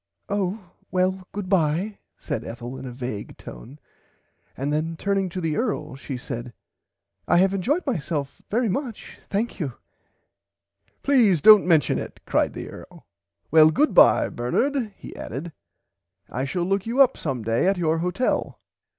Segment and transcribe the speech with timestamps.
[0.29, 0.59] Oh
[0.89, 3.77] well goodbye said Ethel in a vage tone
[4.57, 6.51] and then turning to the earl she said [Pg
[7.27, 9.73] 87] I have enjoyed myself very much thankyou.
[11.03, 13.05] Please dont mention it cried the earl
[13.51, 15.51] well goodbye Bernard he added
[16.31, 18.59] I shall look you up some day at your hotel.